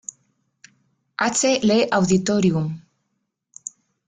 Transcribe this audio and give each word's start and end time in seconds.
H. 1.19 1.59
Lee 1.61 1.87
Auditorium. 1.91 2.81